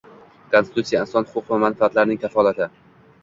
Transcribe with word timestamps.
Konstitutsiya– 0.53 1.01
inson 1.07 1.27
huquq 1.33 1.51
va 1.53 1.59
manfaatlarining 1.65 2.21
kafolati 2.25 2.69